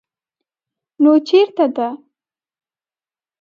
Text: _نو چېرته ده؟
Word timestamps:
_نو 1.01 1.11
چېرته 1.27 1.65
ده؟ 1.75 1.87